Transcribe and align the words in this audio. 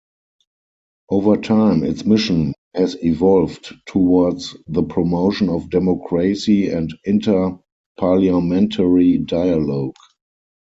Over 1.11 1.37
time, 1.37 1.83
its 1.83 2.05
mission 2.05 2.55
has 2.73 2.97
evolved 3.03 3.71
towards 3.85 4.57
the 4.65 4.81
promotion 4.81 5.47
of 5.47 5.69
democracy 5.69 6.69
and 6.71 6.91
inter-parliamentary 7.05 9.19
dialogue. 9.19 9.95